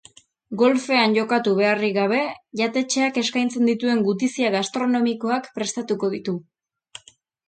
Golfean 0.59 1.11
jokatu 1.15 1.51
beharrik 1.57 1.91
gabe, 1.97 2.21
jatetxeak 2.61 3.19
eskaintzen 3.23 3.69
dituen 3.71 4.01
gutizia 4.07 4.49
gastronomikoak 4.55 5.51
prestatuko 5.59 6.11
ditu. 6.15 6.35